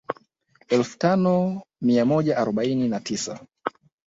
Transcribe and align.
Elfu 0.77 0.97
tano 0.99 1.61
mai 1.85 2.03
moja 2.11 2.37
arobaini 2.41 2.87
na 2.89 2.99
tisa 2.99 3.39